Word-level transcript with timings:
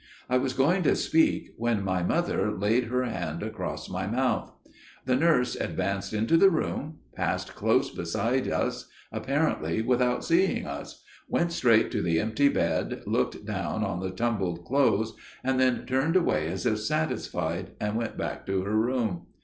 I 0.31 0.39
was 0.39 0.53
going 0.53 0.81
to 0.81 0.95
speak, 0.95 1.53
when 1.57 1.83
my 1.83 2.01
mother 2.01 2.57
laid 2.57 2.85
her 2.85 3.03
hand 3.03 3.43
across 3.43 3.87
my 3.87 4.07
mouth. 4.07 4.51
The 5.05 5.15
nurse 5.15 5.55
advanced 5.55 6.11
into 6.11 6.37
the 6.37 6.49
room, 6.49 6.97
passed 7.15 7.53
close 7.53 7.91
beside 7.91 8.47
us, 8.49 8.87
apparently 9.11 9.83
without 9.83 10.25
seeing 10.25 10.65
us, 10.65 11.03
went 11.29 11.51
straight 11.51 11.91
to 11.91 12.01
the 12.01 12.19
empty 12.19 12.49
bed, 12.49 13.03
looked 13.05 13.45
down 13.45 13.83
on 13.83 13.99
the 13.99 14.09
tumbled 14.09 14.65
clothes, 14.65 15.13
and 15.43 15.59
then 15.59 15.85
turned 15.85 16.15
away 16.15 16.47
as 16.47 16.65
if 16.65 16.79
satisfied, 16.79 17.73
and 17.79 17.95
went 17.95 18.17
back 18.17 18.47
to 18.47 18.63
her 18.63 18.75
room. 18.75 19.27